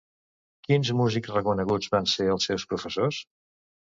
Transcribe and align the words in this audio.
Quins 0.67 0.89
músics 1.01 1.33
reconeguts 1.35 1.91
van 1.97 2.09
ser 2.13 2.27
els 2.37 2.49
seus 2.51 2.65
professors? 2.71 3.23